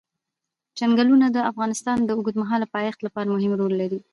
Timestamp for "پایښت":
2.75-2.99